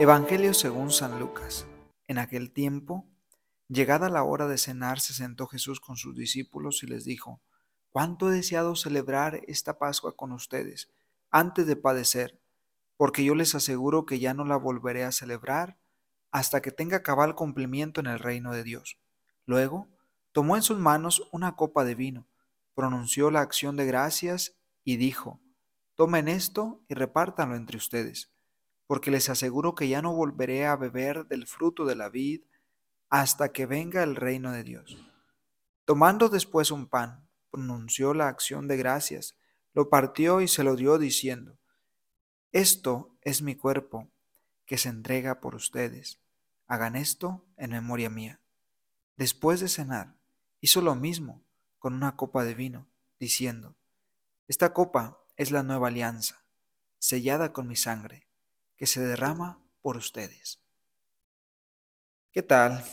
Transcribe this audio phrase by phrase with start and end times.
[0.00, 1.66] Evangelio según San Lucas.
[2.08, 3.06] En aquel tiempo,
[3.68, 7.40] llegada la hora de cenar, se sentó Jesús con sus discípulos y les dijo,
[7.90, 10.90] cuánto he deseado celebrar esta Pascua con ustedes
[11.30, 12.40] antes de padecer,
[12.96, 15.78] porque yo les aseguro que ya no la volveré a celebrar
[16.30, 18.98] hasta que tenga cabal cumplimiento en el reino de Dios.
[19.46, 19.88] Luego,
[20.32, 22.26] tomó en sus manos una copa de vino,
[22.74, 25.40] pronunció la acción de gracias y dijo,
[25.96, 28.30] tomen esto y repártanlo entre ustedes
[28.90, 32.40] porque les aseguro que ya no volveré a beber del fruto de la vid
[33.08, 34.98] hasta que venga el reino de Dios.
[35.84, 39.36] Tomando después un pan, pronunció la acción de gracias,
[39.74, 41.56] lo partió y se lo dio diciendo,
[42.50, 44.10] Esto es mi cuerpo,
[44.70, 46.20] que se entrega por ustedes.
[46.68, 48.38] Hagan esto en memoria mía.
[49.16, 50.14] Después de cenar,
[50.60, 51.42] hizo lo mismo
[51.80, 52.86] con una copa de vino,
[53.18, 53.74] diciendo,
[54.46, 56.44] Esta copa es la nueva alianza,
[57.00, 58.28] sellada con mi sangre
[58.76, 60.60] que se derrama por ustedes.
[62.30, 62.84] ¿Qué tal,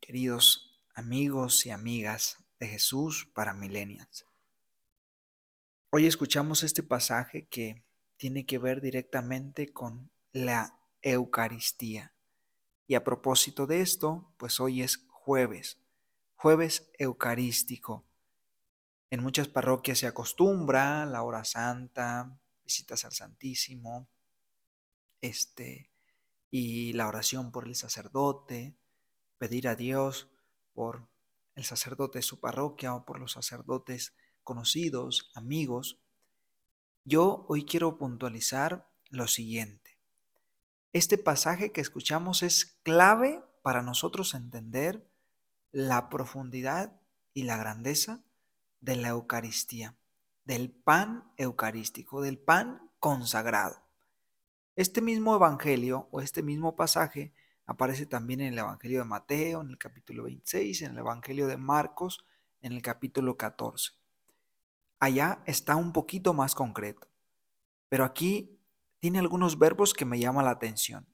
[0.00, 4.26] queridos amigos y amigas de Jesús para millennials?
[5.90, 7.84] Hoy escuchamos este pasaje que
[8.16, 12.14] tiene que ver directamente con la Eucaristía.
[12.86, 15.78] Y a propósito de esto, pues hoy es jueves,
[16.36, 18.04] jueves eucarístico.
[19.10, 24.08] En muchas parroquias se acostumbra la hora santa, visitas al Santísimo,
[25.20, 25.90] este,
[26.50, 28.76] y la oración por el sacerdote,
[29.38, 30.28] pedir a Dios
[30.74, 31.08] por
[31.54, 35.98] el sacerdote de su parroquia o por los sacerdotes conocidos, amigos,
[37.04, 39.81] yo hoy quiero puntualizar lo siguiente.
[40.92, 45.08] Este pasaje que escuchamos es clave para nosotros entender
[45.70, 47.00] la profundidad
[47.32, 48.20] y la grandeza
[48.82, 49.96] de la Eucaristía,
[50.44, 53.80] del pan eucarístico, del pan consagrado.
[54.76, 57.32] Este mismo evangelio o este mismo pasaje
[57.64, 61.56] aparece también en el evangelio de Mateo, en el capítulo 26, en el evangelio de
[61.56, 62.26] Marcos,
[62.60, 63.92] en el capítulo 14.
[64.98, 67.08] Allá está un poquito más concreto,
[67.88, 68.58] pero aquí
[69.02, 71.08] tiene algunos verbos que me llaman la atención.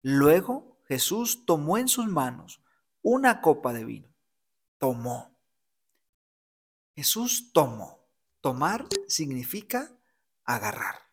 [0.00, 2.62] Luego Jesús tomó en sus manos
[3.02, 4.14] una copa de vino.
[4.78, 5.36] Tomó.
[6.94, 7.98] Jesús tomó.
[8.40, 9.90] Tomar significa
[10.44, 11.10] agarrar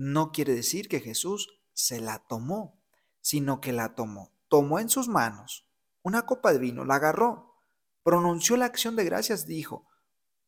[0.00, 2.82] no quiere decir que Jesús se la tomó,
[3.20, 4.32] sino que la tomó.
[4.48, 5.68] Tomó en sus manos
[6.02, 7.54] una copa de vino, la agarró,
[8.02, 9.86] pronunció la acción de gracias, dijo,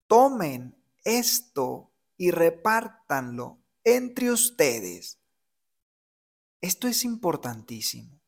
[0.07, 5.19] tomen esto y repártanlo entre ustedes.
[6.61, 8.21] Esto es importantísimo.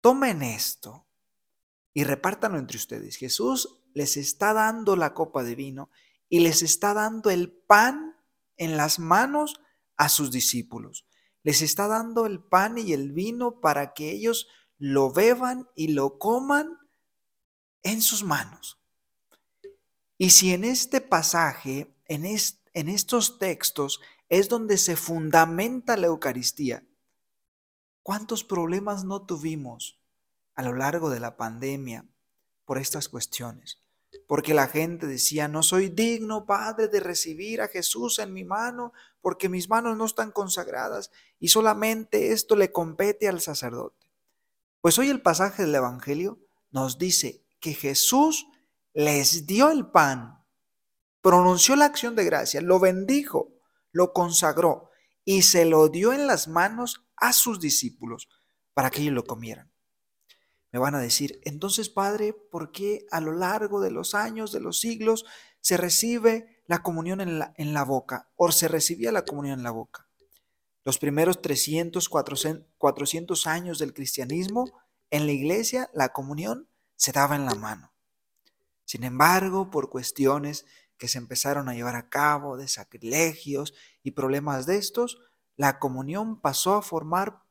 [0.00, 1.06] Tomen esto
[1.94, 3.16] y repártanlo entre ustedes.
[3.16, 5.90] Jesús les está dando la copa de vino
[6.28, 8.16] y les está dando el pan
[8.56, 9.60] en las manos
[9.96, 11.06] a sus discípulos.
[11.42, 16.18] Les está dando el pan y el vino para que ellos lo beban y lo
[16.18, 16.78] coman
[17.82, 18.78] en sus manos.
[20.16, 24.00] Y si en este pasaje, en, en estos textos,
[24.32, 26.82] es donde se fundamenta la Eucaristía,
[28.02, 30.00] ¿cuántos problemas no tuvimos
[30.54, 32.06] a lo largo de la pandemia
[32.64, 33.82] por estas cuestiones?
[34.26, 38.92] porque la gente decía, no soy digno, Padre, de recibir a Jesús en mi mano,
[39.20, 44.06] porque mis manos no están consagradas y solamente esto le compete al sacerdote.
[44.80, 46.38] Pues hoy el pasaje del Evangelio
[46.70, 48.46] nos dice que Jesús
[48.94, 50.42] les dio el pan,
[51.20, 53.50] pronunció la acción de gracia, lo bendijo,
[53.92, 54.90] lo consagró
[55.24, 58.28] y se lo dio en las manos a sus discípulos
[58.74, 59.70] para que ellos lo comieran.
[60.72, 64.60] Me van a decir, entonces Padre, ¿por qué a lo largo de los años, de
[64.60, 65.26] los siglos,
[65.60, 69.64] se recibe la comunión en la, en la boca o se recibía la comunión en
[69.64, 70.08] la boca?
[70.84, 74.72] Los primeros 300, 400 años del cristianismo,
[75.10, 77.92] en la iglesia la comunión se daba en la mano.
[78.84, 80.66] Sin embargo, por cuestiones
[81.02, 85.18] que se empezaron a llevar a cabo, de sacrilegios y problemas de estos,
[85.56, 87.42] la comunión pasó a formar,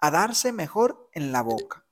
[0.00, 1.86] a darse mejor en la boca.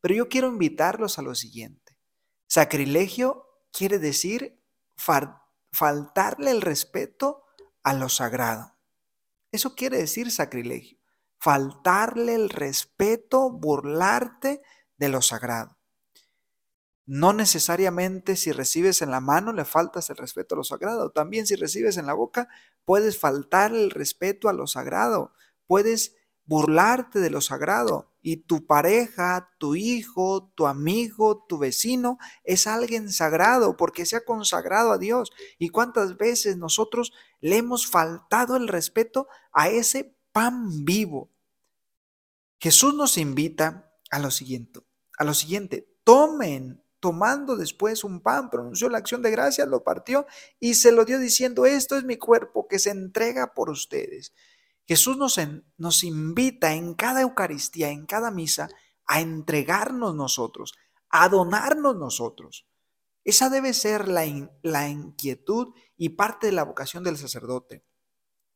[0.00, 1.98] Pero yo quiero invitarlos a lo siguiente.
[2.46, 4.58] Sacrilegio quiere decir
[4.96, 7.44] faltarle el respeto
[7.82, 8.78] a lo sagrado.
[9.52, 10.96] Eso quiere decir sacrilegio.
[11.36, 14.62] Faltarle el respeto, burlarte
[14.96, 15.73] de lo sagrado.
[17.06, 21.10] No necesariamente si recibes en la mano le faltas el respeto a lo sagrado.
[21.10, 22.48] También si recibes en la boca
[22.84, 25.32] puedes faltar el respeto a lo sagrado.
[25.66, 26.16] Puedes
[26.46, 33.10] burlarte de lo sagrado y tu pareja, tu hijo, tu amigo, tu vecino es alguien
[33.10, 35.30] sagrado porque se ha consagrado a Dios.
[35.58, 41.30] ¿Y cuántas veces nosotros le hemos faltado el respeto a ese pan vivo?
[42.58, 44.80] Jesús nos invita a lo siguiente,
[45.18, 50.26] a lo siguiente, tomen tomando después un pan, pronunció la acción de gracias, lo partió
[50.58, 54.32] y se lo dio diciendo, esto es mi cuerpo que se entrega por ustedes.
[54.86, 55.38] Jesús nos,
[55.76, 58.70] nos invita en cada Eucaristía, en cada misa,
[59.04, 60.72] a entregarnos nosotros,
[61.10, 62.66] a donarnos nosotros.
[63.22, 64.24] Esa debe ser la,
[64.62, 67.84] la inquietud y parte de la vocación del sacerdote.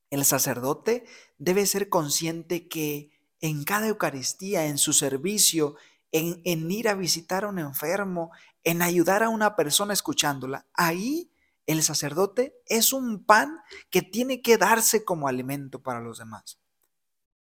[0.08, 1.04] El sacerdote
[1.36, 3.10] debe ser consciente que
[3.42, 5.76] en cada Eucaristía, en su servicio,
[6.12, 8.30] en, ir a visitar a un enfermo,
[8.64, 10.66] en ayudar a una persona escuchándola.
[10.74, 11.30] Ahí
[11.66, 13.60] el sacerdote es un pan
[13.90, 16.60] que tiene que darse como alimento para los demás.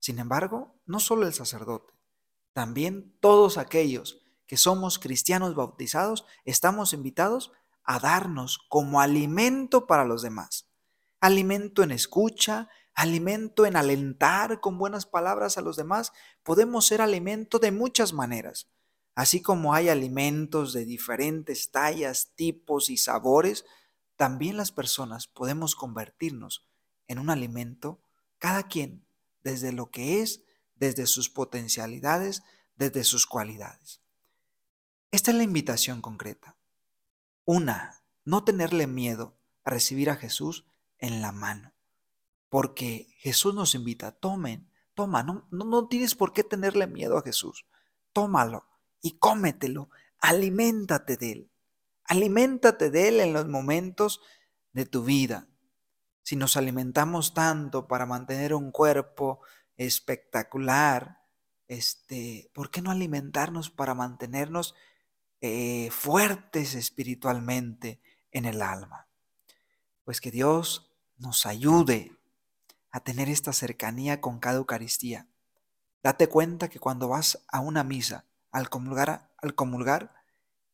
[0.01, 1.93] Sin embargo, no solo el sacerdote,
[2.53, 7.53] también todos aquellos que somos cristianos bautizados estamos invitados
[7.85, 10.69] a darnos como alimento para los demás.
[11.21, 16.13] Alimento en escucha, alimento en alentar con buenas palabras a los demás,
[16.43, 18.69] podemos ser alimento de muchas maneras.
[19.15, 23.65] Así como hay alimentos de diferentes tallas, tipos y sabores,
[24.17, 26.67] también las personas podemos convertirnos
[27.07, 28.03] en un alimento,
[28.41, 29.07] cada quien,
[29.45, 30.43] desde lo que es,
[30.75, 32.43] desde sus potencialidades,
[32.75, 34.03] desde sus cualidades.
[35.13, 36.57] Esta es la invitación concreta.
[37.45, 40.67] Una, no tenerle miedo a recibir a Jesús
[40.99, 41.78] en la mano
[42.49, 47.67] porque Jesús nos invita, tomen, toma, no, no, tienes por qué tenerle miedo a Jesús,
[48.13, 48.67] tómalo
[49.01, 51.51] y cómetelo, aliméntate de Él,
[52.05, 54.21] aliméntate de Él en los momentos
[54.73, 55.47] de tu vida.
[56.23, 59.41] Si nos alimentamos tanto para mantener un cuerpo
[59.77, 61.23] espectacular,
[61.69, 64.75] este, ¿por qué no alimentarnos para mantenernos
[65.41, 68.01] eh, fuertes espiritualmente
[68.33, 69.07] en el alma?
[70.05, 72.18] Pues que Dios nos ayude
[72.91, 75.29] a tener esta cercanía con cada Eucaristía.
[76.03, 80.15] Date cuenta que cuando vas a una misa, al comulgar, al comulgar,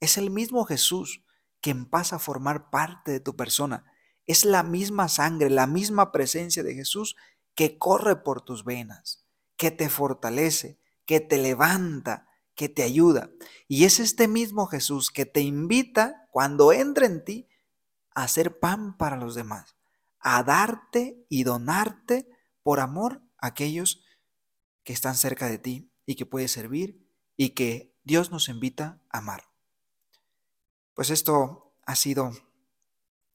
[0.00, 1.24] es el mismo Jesús
[1.60, 3.86] quien pasa a formar parte de tu persona.
[4.26, 7.16] Es la misma sangre, la misma presencia de Jesús
[7.54, 9.24] que corre por tus venas,
[9.56, 13.30] que te fortalece, que te levanta, que te ayuda.
[13.66, 17.48] Y es este mismo Jesús que te invita, cuando entra en ti,
[18.14, 19.74] a hacer pan para los demás
[20.24, 22.28] a darte y donarte
[22.62, 24.02] por amor a aquellos
[24.82, 27.06] que están cerca de ti y que puedes servir
[27.36, 29.44] y que Dios nos invita a amar.
[30.94, 32.32] Pues esto ha sido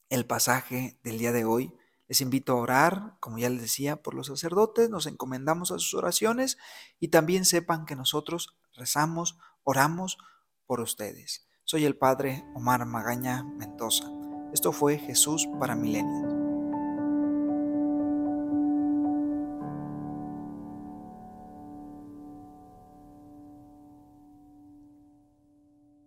[0.09, 1.73] el pasaje del día de hoy.
[2.07, 5.93] Les invito a orar, como ya les decía, por los sacerdotes, nos encomendamos a sus
[5.93, 6.57] oraciones
[6.99, 10.17] y también sepan que nosotros rezamos, oramos
[10.65, 11.47] por ustedes.
[11.65, 14.09] Soy el Padre Omar Magaña Mendoza.
[14.53, 16.28] Esto fue Jesús para Milenia.